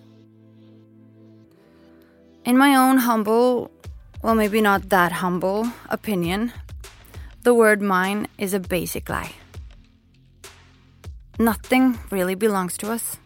In 2.49 2.57
my 2.57 2.73
own 2.73 2.97
humble, 2.97 3.69
well, 4.23 4.33
maybe 4.33 4.59
not 4.59 4.89
that 4.89 5.11
humble 5.11 5.67
opinion, 5.87 6.51
the 7.43 7.53
word 7.53 7.79
mine 7.79 8.27
is 8.39 8.55
a 8.55 8.59
basic 8.59 9.07
lie. 9.07 9.33
Nothing 11.37 11.99
really 12.09 12.33
belongs 12.33 12.75
to 12.79 12.91
us. 12.91 13.17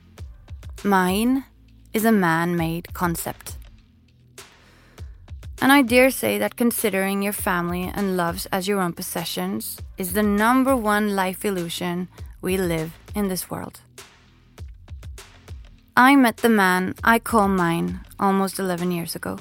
Mine 0.84 1.46
is 1.94 2.04
a 2.04 2.12
man 2.12 2.58
made 2.58 2.94
concept. 2.94 3.58
And 5.62 5.72
I 5.72 5.84
dare 5.84 6.12
say 6.12 6.38
that 6.38 6.58
considering 6.58 7.22
your 7.22 7.32
family 7.32 7.90
and 7.96 8.18
loves 8.18 8.46
as 8.48 8.68
your 8.68 8.82
own 8.82 8.92
possessions 8.92 9.80
is 9.98 10.12
the 10.12 10.24
number 10.24 10.76
one 10.76 11.16
life 11.16 11.46
illusion 11.46 12.10
we 12.42 12.58
live 12.58 12.92
in 13.16 13.30
this 13.30 13.50
world. 13.50 13.80
I 15.96 16.16
met 16.16 16.38
the 16.38 16.50
man 16.50 16.96
I 17.04 17.20
call 17.20 17.48
mine 17.48 18.00
almost 18.20 18.58
11 18.58 18.92
years 18.92 19.16
ago. 19.16 19.38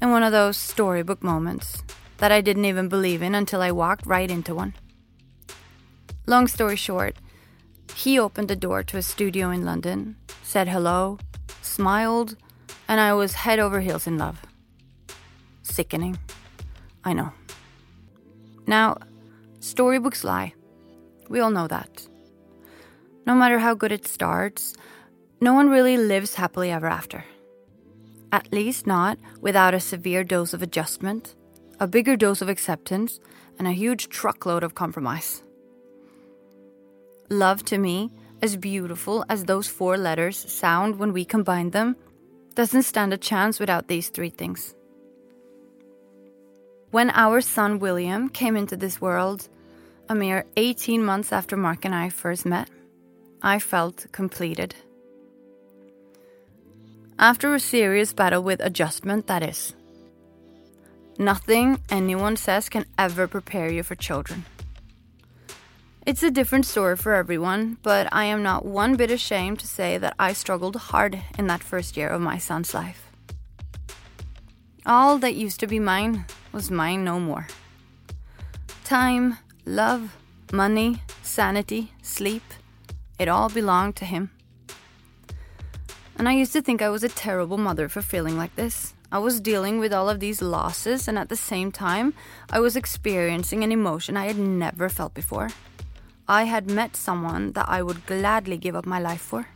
In 0.00 0.10
one 0.10 0.22
of 0.22 0.32
those 0.32 0.56
storybook 0.56 1.22
moments 1.22 1.82
that 2.16 2.32
I 2.32 2.40
didn't 2.40 2.64
even 2.64 2.88
believe 2.88 3.20
in 3.20 3.34
until 3.34 3.60
I 3.60 3.70
walked 3.70 4.06
right 4.06 4.30
into 4.30 4.54
one. 4.54 4.72
Long 6.26 6.48
story 6.48 6.76
short, 6.76 7.16
he 7.94 8.18
opened 8.18 8.48
the 8.48 8.56
door 8.56 8.82
to 8.84 8.96
a 8.96 9.02
studio 9.02 9.50
in 9.50 9.66
London, 9.66 10.16
said 10.42 10.66
hello, 10.66 11.18
smiled, 11.60 12.36
and 12.88 12.98
I 12.98 13.12
was 13.12 13.34
head 13.34 13.58
over 13.58 13.80
heels 13.82 14.06
in 14.06 14.16
love. 14.16 14.40
Sickening. 15.62 16.16
I 17.04 17.12
know. 17.12 17.32
Now, 18.66 18.96
storybooks 19.60 20.24
lie. 20.24 20.54
We 21.28 21.40
all 21.40 21.50
know 21.50 21.68
that. 21.68 22.08
No 23.26 23.34
matter 23.34 23.58
how 23.58 23.74
good 23.74 23.92
it 23.92 24.06
starts, 24.06 24.72
no 25.44 25.52
one 25.52 25.68
really 25.68 25.98
lives 25.98 26.34
happily 26.34 26.70
ever 26.70 26.86
after. 26.86 27.22
At 28.32 28.50
least 28.50 28.86
not 28.86 29.18
without 29.42 29.74
a 29.74 29.78
severe 29.92 30.24
dose 30.24 30.54
of 30.54 30.62
adjustment, 30.62 31.34
a 31.78 31.86
bigger 31.86 32.16
dose 32.16 32.40
of 32.40 32.48
acceptance, 32.48 33.20
and 33.58 33.68
a 33.68 33.72
huge 33.82 34.08
truckload 34.08 34.62
of 34.62 34.74
compromise. 34.74 35.42
Love 37.28 37.62
to 37.66 37.76
me, 37.76 38.10
as 38.40 38.56
beautiful 38.56 39.22
as 39.28 39.44
those 39.44 39.68
four 39.68 39.98
letters 39.98 40.38
sound 40.50 40.98
when 40.98 41.12
we 41.12 41.26
combine 41.26 41.70
them, 41.70 41.94
doesn't 42.54 42.84
stand 42.84 43.12
a 43.12 43.18
chance 43.18 43.60
without 43.60 43.86
these 43.86 44.08
three 44.08 44.30
things. 44.30 44.74
When 46.90 47.10
our 47.10 47.42
son 47.42 47.80
William 47.80 48.30
came 48.30 48.56
into 48.56 48.76
this 48.78 48.98
world, 48.98 49.48
a 50.08 50.14
mere 50.14 50.46
18 50.56 51.04
months 51.04 51.32
after 51.32 51.54
Mark 51.56 51.84
and 51.84 51.94
I 51.94 52.08
first 52.08 52.46
met, 52.46 52.70
I 53.42 53.58
felt 53.58 54.06
completed. 54.10 54.74
After 57.18 57.54
a 57.54 57.60
serious 57.60 58.12
battle 58.12 58.42
with 58.42 58.60
adjustment, 58.60 59.28
that 59.28 59.42
is. 59.42 59.74
Nothing 61.16 61.78
anyone 61.88 62.36
says 62.36 62.68
can 62.68 62.86
ever 62.98 63.28
prepare 63.28 63.70
you 63.70 63.84
for 63.84 63.94
children. 63.94 64.44
It's 66.04 66.24
a 66.24 66.30
different 66.30 66.66
story 66.66 66.96
for 66.96 67.14
everyone, 67.14 67.78
but 67.82 68.08
I 68.12 68.24
am 68.24 68.42
not 68.42 68.66
one 68.66 68.96
bit 68.96 69.12
ashamed 69.12 69.60
to 69.60 69.66
say 69.66 69.96
that 69.96 70.14
I 70.18 70.32
struggled 70.32 70.76
hard 70.76 71.20
in 71.38 71.46
that 71.46 71.62
first 71.62 71.96
year 71.96 72.08
of 72.08 72.20
my 72.20 72.36
son's 72.36 72.74
life. 72.74 73.10
All 74.84 75.16
that 75.18 75.36
used 75.36 75.60
to 75.60 75.66
be 75.66 75.78
mine 75.78 76.26
was 76.52 76.70
mine 76.70 77.04
no 77.04 77.20
more. 77.20 77.46
Time, 78.82 79.38
love, 79.64 80.14
money, 80.52 81.00
sanity, 81.22 81.92
sleep, 82.02 82.42
it 83.18 83.28
all 83.28 83.48
belonged 83.48 83.96
to 83.96 84.04
him. 84.04 84.30
And 86.16 86.28
I 86.28 86.32
used 86.32 86.52
to 86.52 86.62
think 86.62 86.80
I 86.80 86.90
was 86.90 87.02
a 87.02 87.08
terrible 87.08 87.58
mother 87.58 87.88
for 87.88 88.00
feeling 88.00 88.36
like 88.36 88.54
this. 88.54 88.94
I 89.10 89.18
was 89.18 89.40
dealing 89.40 89.78
with 89.78 89.92
all 89.92 90.08
of 90.08 90.20
these 90.20 90.42
losses, 90.42 91.08
and 91.08 91.18
at 91.18 91.28
the 91.28 91.36
same 91.36 91.70
time, 91.70 92.14
I 92.50 92.60
was 92.60 92.76
experiencing 92.76 93.62
an 93.62 93.72
emotion 93.72 94.16
I 94.16 94.26
had 94.26 94.38
never 94.38 94.88
felt 94.88 95.14
before. 95.14 95.50
I 96.28 96.44
had 96.44 96.70
met 96.70 96.96
someone 96.96 97.52
that 97.52 97.68
I 97.68 97.82
would 97.82 98.06
gladly 98.06 98.56
give 98.56 98.74
up 98.74 98.86
my 98.86 98.98
life 98.98 99.20
for. 99.20 99.46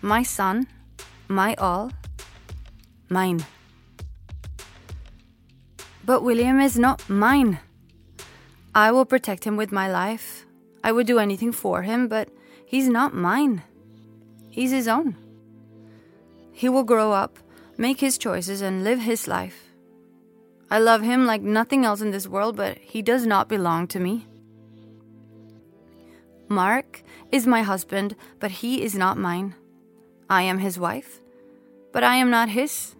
My 0.00 0.22
son, 0.22 0.66
my 1.28 1.54
all, 1.56 1.92
mine. 3.08 3.44
But 6.04 6.22
William 6.22 6.60
is 6.60 6.78
not 6.78 7.08
mine. 7.08 7.58
I 8.74 8.92
will 8.92 9.04
protect 9.04 9.44
him 9.44 9.56
with 9.56 9.72
my 9.72 9.90
life. 9.90 10.46
I 10.82 10.92
would 10.92 11.06
do 11.06 11.18
anything 11.18 11.52
for 11.52 11.82
him, 11.82 12.08
but 12.08 12.28
he's 12.66 12.88
not 12.88 13.14
mine. 13.14 13.62
He's 14.50 14.70
his 14.70 14.86
own. 14.86 15.16
He 16.54 16.68
will 16.68 16.84
grow 16.84 17.12
up, 17.12 17.38
make 17.76 17.98
his 17.98 18.16
choices, 18.16 18.62
and 18.62 18.84
live 18.84 19.00
his 19.00 19.26
life. 19.26 19.70
I 20.70 20.78
love 20.78 21.02
him 21.02 21.26
like 21.26 21.42
nothing 21.42 21.84
else 21.84 22.00
in 22.00 22.12
this 22.12 22.28
world, 22.28 22.56
but 22.56 22.78
he 22.78 23.02
does 23.02 23.26
not 23.26 23.48
belong 23.48 23.88
to 23.88 23.98
me. 23.98 24.26
Mark 26.48 27.02
is 27.32 27.46
my 27.46 27.62
husband, 27.62 28.14
but 28.38 28.52
he 28.62 28.82
is 28.82 28.94
not 28.94 29.18
mine. 29.18 29.56
I 30.30 30.42
am 30.42 30.58
his 30.58 30.78
wife, 30.78 31.20
but 31.92 32.04
I 32.04 32.16
am 32.16 32.30
not 32.30 32.48
his. 32.48 32.94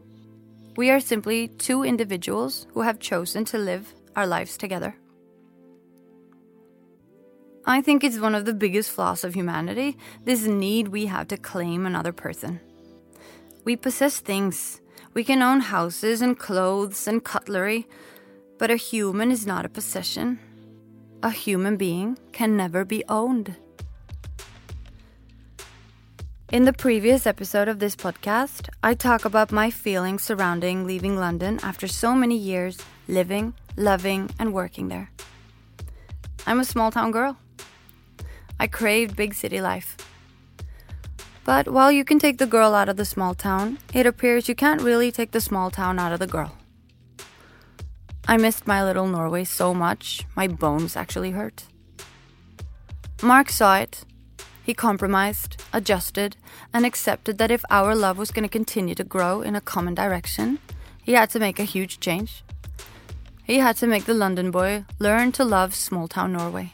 We 0.77 0.91
are 0.91 0.99
simply 0.99 1.47
two 1.47 1.85
individuals 1.85 2.67
who 2.75 2.81
have 2.81 2.99
chosen 2.99 3.45
to 3.47 3.59
live 3.59 3.95
our 4.17 4.27
lives 4.27 4.57
together. 4.57 4.97
I 7.65 7.81
think 7.81 8.03
it's 8.03 8.19
one 8.19 8.35
of 8.35 8.45
the 8.45 8.53
biggest 8.53 8.91
flaws 8.91 9.23
of 9.23 9.35
humanity 9.35 9.97
this 10.25 10.45
need 10.45 10.89
we 10.89 11.07
have 11.07 11.29
to 11.29 11.37
claim 11.37 11.87
another 11.87 12.13
person. 12.13 12.61
We 13.65 13.77
possess 13.77 14.21
things. 14.21 14.83
We 15.15 15.25
can 15.25 15.41
own 15.41 15.61
houses 15.61 16.21
and 16.21 16.39
clothes 16.39 17.09
and 17.09 17.25
cutlery, 17.25 17.87
but 18.59 18.71
a 18.71 18.77
human 18.77 19.31
is 19.31 19.47
not 19.47 19.65
a 19.65 19.71
possession. 19.71 20.39
A 21.23 21.31
human 21.31 21.79
being 21.79 22.19
can 22.33 22.59
never 22.59 22.85
be 22.85 23.03
owned. 23.09 23.57
In 26.53 26.67
the 26.67 26.75
previous 26.75 27.27
episode 27.27 27.69
of 27.69 27.79
this 27.79 27.97
podcast, 27.97 28.69
I 28.83 28.93
talk 28.93 29.25
about 29.25 29.51
my 29.51 29.71
feelings 29.71 30.23
surrounding 30.23 30.87
leaving 30.87 31.17
London 31.17 31.59
after 31.63 31.89
so 31.89 32.15
many 32.15 32.37
years 32.37 32.77
living, 33.09 33.55
loving, 33.79 34.31
and 34.39 34.53
working 34.53 34.89
there. 34.89 35.11
I'm 36.47 36.61
a 36.61 36.67
small 36.67 36.91
town 36.91 37.13
girl. 37.13 37.39
I 38.61 38.67
craved 38.67 39.17
big 39.17 39.33
city 39.33 39.63
life. 39.63 39.97
But 41.45 41.69
while 41.69 41.93
you 41.93 42.05
can 42.05 42.19
take 42.19 42.39
the 42.39 42.47
girl 42.47 42.75
out 42.75 42.89
of 42.89 42.97
the 42.97 43.05
small 43.05 43.35
town, 43.35 43.79
it 43.93 44.07
appears 44.07 44.49
you 44.49 44.55
can't 44.55 44.81
really 44.81 45.13
take 45.13 45.33
the 45.33 45.41
small 45.41 45.71
town 45.71 45.99
out 45.99 46.13
of 46.13 46.19
the 46.19 46.27
girl. 46.27 46.57
I 48.27 48.39
missed 48.39 48.67
my 48.67 48.83
little 48.83 49.07
Norway 49.07 49.45
so 49.45 49.75
much, 49.75 50.25
my 50.35 50.49
bones 50.49 50.97
actually 50.97 51.33
hurt. 51.33 51.65
Mark 53.23 53.51
saw 53.51 53.77
it. 53.77 54.05
He 54.63 54.73
compromised, 54.73 55.63
adjusted, 55.75 56.37
and 56.73 56.87
accepted 56.87 57.37
that 57.37 57.51
if 57.51 57.63
our 57.69 57.95
love 57.95 58.17
was 58.17 58.31
going 58.31 58.45
to 58.45 58.49
continue 58.49 58.95
to 58.95 59.05
grow 59.05 59.43
in 59.43 59.55
a 59.55 59.61
common 59.61 59.95
direction, 59.95 60.59
he 61.03 61.13
had 61.13 61.29
to 61.31 61.39
make 61.39 61.59
a 61.59 61.65
huge 61.65 62.01
change. 62.01 62.43
He 63.45 63.59
had 63.59 63.77
to 63.77 63.87
make 63.87 64.07
the 64.07 64.15
London 64.15 64.51
boy 64.51 64.87
learn 64.99 65.33
to 65.33 65.45
love 65.45 65.75
small 65.75 66.09
town 66.09 66.33
Norway. 66.33 66.73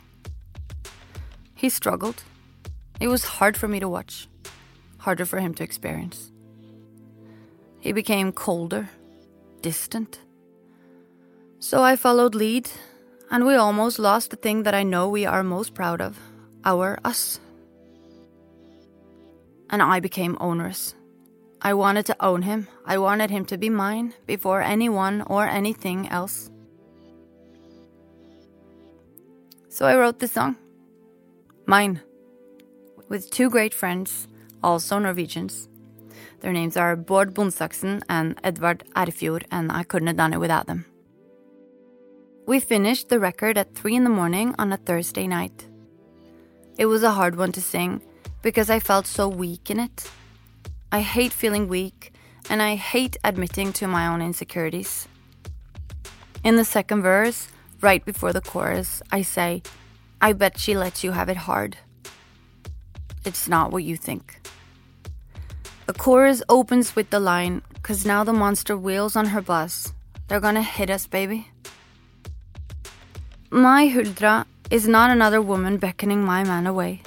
He 1.56 1.68
struggled. 1.68 2.22
It 3.00 3.08
was 3.08 3.24
hard 3.24 3.56
for 3.56 3.66
me 3.66 3.80
to 3.80 3.88
watch, 3.88 4.28
harder 5.00 5.26
for 5.26 5.40
him 5.40 5.54
to 5.54 5.64
experience. 5.64 6.30
He 7.80 7.92
became 7.92 8.32
colder, 8.32 8.88
distant. 9.62 10.20
So 11.58 11.82
I 11.82 11.96
followed 11.96 12.34
lead, 12.34 12.70
and 13.30 13.44
we 13.44 13.54
almost 13.54 13.98
lost 13.98 14.30
the 14.30 14.36
thing 14.36 14.62
that 14.64 14.74
I 14.74 14.82
know 14.82 15.08
we 15.08 15.26
are 15.26 15.42
most 15.42 15.74
proud 15.74 16.00
of 16.00 16.18
our 16.64 16.98
us. 17.04 17.40
And 19.70 19.82
I 19.82 20.00
became 20.00 20.36
onerous. 20.40 20.94
I 21.62 21.74
wanted 21.74 22.06
to 22.06 22.16
own 22.20 22.42
him. 22.42 22.68
I 22.84 22.98
wanted 22.98 23.30
him 23.30 23.44
to 23.46 23.58
be 23.58 23.70
mine 23.70 24.14
before 24.26 24.62
anyone 24.62 25.22
or 25.22 25.46
anything 25.46 26.08
else. 26.08 26.50
So 29.68 29.86
I 29.86 29.96
wrote 29.96 30.18
this 30.18 30.32
song. 30.32 30.56
Mine. 31.66 32.00
With 33.08 33.30
two 33.30 33.50
great 33.50 33.74
friends, 33.74 34.28
also 34.62 34.98
Norwegians. 34.98 35.68
Their 36.40 36.52
names 36.52 36.76
are 36.76 36.96
Bård 36.96 37.32
Bonsaksen 37.32 38.02
and 38.08 38.38
Edvard 38.42 38.84
Erfjord, 38.96 39.44
and 39.50 39.70
I 39.70 39.82
couldn't 39.82 40.08
have 40.08 40.16
done 40.16 40.32
it 40.32 40.40
without 40.40 40.66
them. 40.66 40.86
We 42.46 42.60
finished 42.60 43.08
the 43.08 43.20
record 43.20 43.58
at 43.58 43.74
3 43.74 43.96
in 43.96 44.04
the 44.04 44.10
morning 44.10 44.54
on 44.58 44.72
a 44.72 44.76
Thursday 44.76 45.26
night. 45.26 45.66
It 46.78 46.86
was 46.86 47.02
a 47.02 47.12
hard 47.12 47.36
one 47.36 47.52
to 47.52 47.60
sing 47.60 48.02
because 48.42 48.70
I 48.70 48.80
felt 48.80 49.06
so 49.06 49.28
weak 49.28 49.70
in 49.70 49.78
it. 49.78 50.10
I 50.90 51.02
hate 51.02 51.32
feeling 51.32 51.68
weak, 51.68 52.12
and 52.48 52.60
I 52.62 52.74
hate 52.74 53.16
admitting 53.22 53.72
to 53.74 53.86
my 53.86 54.06
own 54.06 54.22
insecurities. 54.22 55.06
In 56.42 56.56
the 56.56 56.64
second 56.64 57.02
verse, 57.02 57.48
right 57.80 58.04
before 58.04 58.32
the 58.32 58.40
chorus, 58.40 59.02
I 59.12 59.22
say, 59.22 59.62
I 60.20 60.32
bet 60.32 60.58
she 60.58 60.74
lets 60.76 61.04
you 61.04 61.12
have 61.12 61.28
it 61.28 61.36
hard. 61.36 61.76
It's 63.24 63.48
not 63.48 63.72
what 63.72 63.84
you 63.84 63.96
think. 63.96 64.40
The 65.86 65.92
chorus 65.92 66.42
opens 66.48 66.94
with 66.96 67.10
the 67.10 67.20
line, 67.20 67.62
Cause 67.82 68.04
now 68.04 68.24
the 68.24 68.32
monster 68.32 68.76
wheels 68.76 69.16
on 69.16 69.26
her 69.26 69.40
bus. 69.40 69.92
They're 70.28 70.38
gonna 70.38 70.62
hit 70.62 70.90
us, 70.90 71.06
baby. 71.06 71.48
My 73.50 73.88
Huldra 73.88 74.44
is 74.70 74.86
not 74.86 75.10
another 75.10 75.40
woman 75.40 75.78
beckoning 75.78 76.22
my 76.24 76.44
man 76.44 76.66
away. 76.66 77.02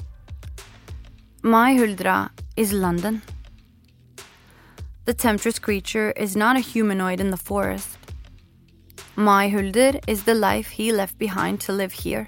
My 1.42 1.74
Huldra 1.74 2.32
is 2.58 2.74
London. 2.74 3.22
The 5.06 5.14
temptress 5.14 5.60
creature 5.60 6.12
is 6.12 6.36
not 6.36 6.58
a 6.58 6.60
humanoid 6.60 7.20
in 7.20 7.30
the 7.30 7.38
forest. 7.38 7.98
My 9.16 9.48
Hulder 9.48 10.00
is 10.08 10.24
the 10.24 10.34
life 10.34 10.70
he 10.70 10.92
left 10.92 11.18
behind 11.18 11.62
to 11.62 11.72
live 11.72 11.94
here 11.94 12.28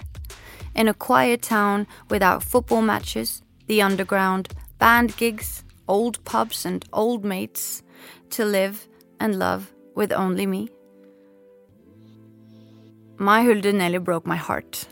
in 0.76 0.88
a 0.88 0.93
quiet 0.93 1.41
town 1.41 1.88
without 2.10 2.43
football 2.43 2.82
matches, 2.82 3.41
the 3.67 3.82
underground, 3.82 4.49
band 4.80 5.15
gigs, 5.17 5.63
old 5.88 6.23
pubs, 6.25 6.65
and 6.65 6.86
old 6.93 7.23
mates, 7.23 7.84
to 8.32 8.45
live 8.45 8.88
and 9.19 9.39
love 9.39 9.71
with 9.95 10.12
only 10.12 10.45
me. 10.45 10.69
My 13.17 13.43
Hulde 13.43 13.73
nearly 13.73 13.97
broke 13.97 14.25
my 14.25 14.36
heart, 14.36 14.88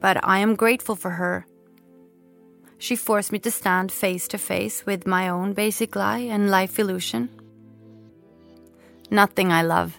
but 0.00 0.18
I 0.24 0.38
am 0.38 0.56
grateful 0.56 0.96
for 0.96 1.10
her. 1.10 1.46
She 2.78 2.96
forced 2.96 3.32
me 3.32 3.38
to 3.40 3.50
stand 3.50 3.92
face 3.92 4.26
to 4.28 4.38
face 4.38 4.84
with 4.84 5.06
my 5.06 5.28
own 5.28 5.52
basic 5.52 5.94
lie 5.94 6.18
and 6.18 6.50
life 6.50 6.78
illusion. 6.78 7.28
Nothing 9.10 9.52
I 9.52 9.62
love 9.62 9.96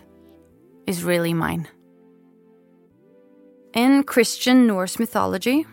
is 0.85 1.03
really 1.03 1.33
mine. 1.33 1.67
In 3.73 4.03
Christian 4.03 4.67
Norse 4.67 4.99
mythology, 4.99 5.65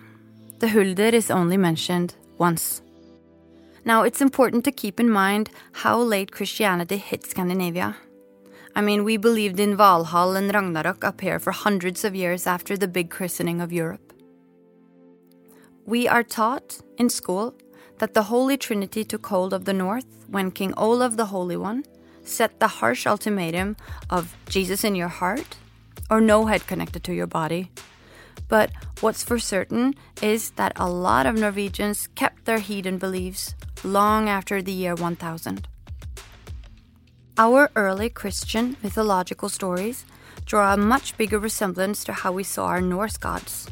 the 0.60 0.68
Hulder 0.68 1.08
is 1.08 1.30
only 1.30 1.56
mentioned 1.56 2.14
once. 2.38 2.82
Now, 3.84 4.02
it's 4.02 4.20
important 4.20 4.64
to 4.64 4.72
keep 4.72 5.00
in 5.00 5.10
mind 5.10 5.50
how 5.72 5.98
late 5.98 6.30
Christianity 6.30 6.96
hit 6.96 7.26
Scandinavia. 7.26 7.96
I 8.74 8.80
mean, 8.80 9.04
we 9.04 9.16
believed 9.16 9.60
in 9.60 9.76
Valhall 9.76 10.36
and 10.36 10.54
Ragnarok 10.54 11.04
up 11.04 11.20
here 11.20 11.38
for 11.38 11.50
hundreds 11.50 12.04
of 12.04 12.14
years 12.14 12.46
after 12.46 12.76
the 12.76 12.88
big 12.88 13.10
christening 13.10 13.60
of 13.60 13.72
Europe. 13.72 14.12
We 15.84 16.06
are 16.06 16.22
taught 16.22 16.80
in 16.96 17.10
school 17.10 17.54
that 17.98 18.14
the 18.14 18.24
Holy 18.24 18.56
Trinity 18.56 19.04
took 19.04 19.26
hold 19.26 19.52
of 19.52 19.64
the 19.64 19.72
North 19.72 20.06
when 20.28 20.52
King 20.52 20.72
Olaf 20.76 21.16
the 21.16 21.26
Holy 21.26 21.56
One 21.56 21.84
set 22.24 22.60
the 22.60 22.68
harsh 22.68 23.06
ultimatum 23.06 23.76
of 24.08 24.36
Jesus 24.48 24.84
in 24.84 24.94
your 24.94 25.08
heart 25.08 25.56
or 26.08 26.20
no 26.20 26.46
head 26.46 26.66
connected 26.66 27.02
to 27.04 27.14
your 27.14 27.26
body 27.26 27.70
but 28.52 28.70
what's 29.00 29.24
for 29.24 29.38
certain 29.38 29.94
is 30.20 30.50
that 30.60 30.74
a 30.76 30.86
lot 30.86 31.24
of 31.24 31.38
Norwegians 31.38 32.08
kept 32.14 32.44
their 32.44 32.58
heathen 32.58 32.98
beliefs 32.98 33.54
long 33.82 34.28
after 34.28 34.60
the 34.60 34.72
year 34.72 34.94
1000. 34.94 35.66
Our 37.38 37.70
early 37.74 38.10
Christian 38.10 38.76
mythological 38.82 39.48
stories 39.48 40.04
draw 40.44 40.74
a 40.74 40.76
much 40.76 41.16
bigger 41.16 41.38
resemblance 41.38 42.04
to 42.04 42.12
how 42.12 42.32
we 42.32 42.44
saw 42.44 42.66
our 42.66 42.82
Norse 42.82 43.16
gods. 43.16 43.70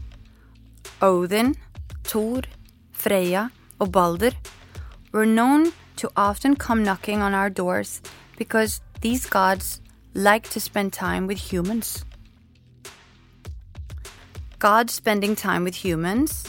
Odin, 1.02 1.56
Thor, 2.02 2.40
Freya, 2.90 3.52
or 3.78 3.86
Balder 3.86 4.32
were 5.12 5.26
known 5.26 5.74
to 5.96 6.10
often 6.16 6.56
come 6.56 6.82
knocking 6.82 7.20
on 7.20 7.34
our 7.34 7.50
doors 7.50 8.00
because 8.38 8.80
these 9.02 9.26
gods 9.26 9.82
like 10.14 10.48
to 10.48 10.58
spend 10.58 10.94
time 10.94 11.26
with 11.26 11.52
humans. 11.52 12.02
God 14.60 14.90
spending 14.90 15.34
time 15.34 15.64
with 15.64 15.74
humans 15.74 16.44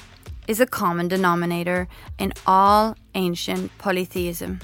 is 0.46 0.60
a 0.60 0.66
common 0.66 1.08
denominator 1.08 1.88
in 2.20 2.34
all 2.46 2.98
ancient 3.16 3.72
polytheism. 3.78 4.60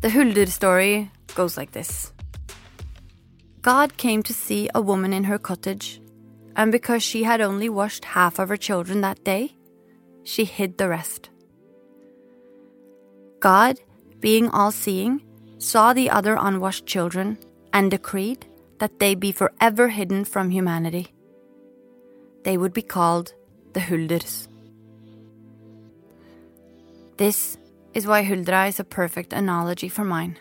The 0.00 0.08
Hulder 0.08 0.46
story 0.46 1.10
goes 1.34 1.58
like 1.58 1.72
this 1.72 2.10
God 3.60 3.98
came 3.98 4.22
to 4.22 4.32
see 4.32 4.70
a 4.74 4.80
woman 4.80 5.12
in 5.12 5.24
her 5.24 5.38
cottage, 5.38 6.00
and 6.56 6.72
because 6.72 7.02
she 7.02 7.24
had 7.24 7.42
only 7.42 7.68
washed 7.68 8.06
half 8.06 8.38
of 8.38 8.48
her 8.48 8.56
children 8.56 9.02
that 9.02 9.22
day, 9.24 9.52
she 10.22 10.46
hid 10.46 10.78
the 10.78 10.88
rest. 10.88 11.28
God, 13.40 13.78
being 14.20 14.48
all 14.48 14.72
seeing, 14.72 15.20
saw 15.58 15.92
the 15.92 16.08
other 16.08 16.38
unwashed 16.40 16.86
children 16.86 17.36
and 17.74 17.90
decreed 17.90 18.46
that 18.78 18.98
they 18.98 19.14
be 19.14 19.32
forever 19.32 19.88
hidden 19.88 20.24
from 20.24 20.50
humanity. 20.50 21.08
They 22.44 22.56
would 22.56 22.72
be 22.72 22.82
called 22.82 23.34
the 23.72 23.80
Hulders. 23.80 24.48
This 27.16 27.56
is 27.94 28.06
why 28.06 28.24
Huldra 28.24 28.68
is 28.68 28.80
a 28.80 28.84
perfect 28.84 29.32
analogy 29.32 29.88
for 29.88 30.04
mine. 30.04 30.36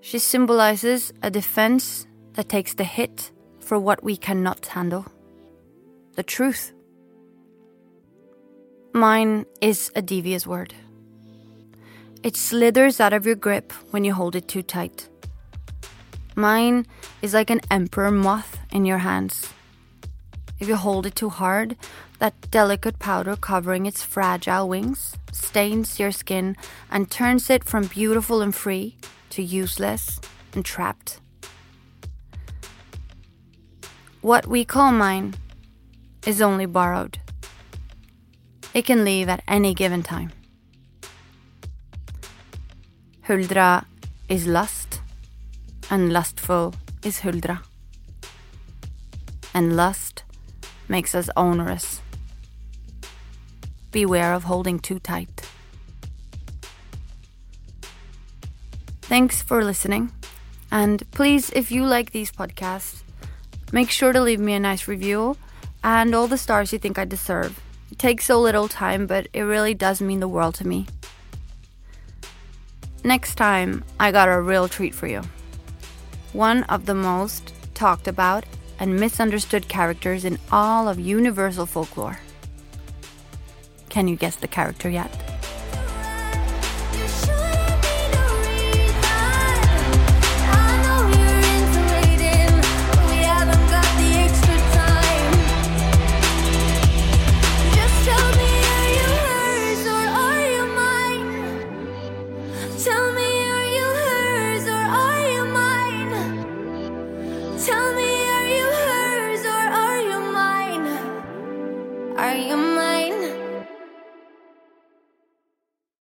She 0.00 0.18
symbolizes 0.18 1.12
a 1.22 1.30
defense 1.30 2.06
that 2.34 2.48
takes 2.48 2.74
the 2.74 2.84
hit 2.84 3.30
for 3.60 3.78
what 3.78 4.02
we 4.02 4.16
cannot 4.16 4.64
handle 4.66 5.06
the 6.14 6.22
truth. 6.22 6.72
Mine 8.92 9.46
is 9.60 9.92
a 9.94 10.02
devious 10.02 10.46
word. 10.46 10.74
It 12.24 12.34
slithers 12.36 12.98
out 12.98 13.12
of 13.12 13.26
your 13.26 13.36
grip 13.36 13.72
when 13.92 14.02
you 14.02 14.14
hold 14.14 14.34
it 14.34 14.48
too 14.48 14.62
tight. 14.62 15.08
Mine 16.38 16.86
is 17.20 17.34
like 17.34 17.50
an 17.50 17.60
emperor 17.68 18.12
moth 18.12 18.60
in 18.70 18.84
your 18.84 18.98
hands. 18.98 19.52
If 20.60 20.68
you 20.68 20.76
hold 20.76 21.04
it 21.04 21.16
too 21.16 21.30
hard, 21.30 21.74
that 22.20 22.52
delicate 22.52 23.00
powder 23.00 23.34
covering 23.34 23.86
its 23.86 24.04
fragile 24.04 24.68
wings 24.68 25.16
stains 25.32 25.98
your 25.98 26.12
skin 26.12 26.56
and 26.92 27.10
turns 27.10 27.50
it 27.50 27.64
from 27.64 27.86
beautiful 27.86 28.40
and 28.40 28.54
free 28.54 28.94
to 29.30 29.42
useless 29.42 30.20
and 30.54 30.64
trapped. 30.64 31.18
What 34.20 34.46
we 34.46 34.64
call 34.64 34.92
mine 34.92 35.34
is 36.24 36.40
only 36.40 36.66
borrowed. 36.66 37.18
It 38.72 38.86
can 38.86 39.04
leave 39.04 39.28
at 39.28 39.42
any 39.48 39.74
given 39.74 40.04
time. 40.04 40.30
Huldra 43.26 43.86
is 44.28 44.46
lust, 44.46 44.87
and 45.90 46.12
lustful 46.12 46.74
is 47.04 47.20
Huldra. 47.20 47.60
And 49.54 49.76
lust 49.76 50.24
makes 50.88 51.14
us 51.14 51.30
onerous. 51.36 52.00
Beware 53.90 54.34
of 54.34 54.44
holding 54.44 54.78
too 54.78 54.98
tight. 54.98 55.48
Thanks 59.02 59.40
for 59.40 59.64
listening. 59.64 60.12
And 60.70 61.10
please, 61.12 61.50
if 61.50 61.72
you 61.72 61.86
like 61.86 62.10
these 62.10 62.30
podcasts, 62.30 63.02
make 63.72 63.90
sure 63.90 64.12
to 64.12 64.20
leave 64.20 64.40
me 64.40 64.52
a 64.52 64.60
nice 64.60 64.86
review 64.86 65.36
and 65.82 66.14
all 66.14 66.26
the 66.26 66.36
stars 66.36 66.72
you 66.72 66.78
think 66.78 66.98
I 66.98 67.06
deserve. 67.06 67.58
It 67.90 67.98
takes 67.98 68.26
so 68.26 68.38
little 68.38 68.68
time, 68.68 69.06
but 69.06 69.28
it 69.32 69.42
really 69.42 69.72
does 69.72 70.02
mean 70.02 70.20
the 70.20 70.28
world 70.28 70.56
to 70.56 70.66
me. 70.66 70.86
Next 73.02 73.36
time, 73.36 73.84
I 73.98 74.12
got 74.12 74.28
a 74.28 74.40
real 74.40 74.68
treat 74.68 74.94
for 74.94 75.06
you. 75.06 75.22
One 76.38 76.62
of 76.68 76.86
the 76.86 76.94
most 76.94 77.52
talked 77.74 78.06
about 78.06 78.46
and 78.78 78.94
misunderstood 78.94 79.66
characters 79.66 80.24
in 80.24 80.38
all 80.52 80.88
of 80.88 81.00
universal 81.00 81.66
folklore. 81.66 82.20
Can 83.88 84.06
you 84.06 84.14
guess 84.14 84.36
the 84.36 84.46
character 84.46 84.88
yet? 84.88 85.27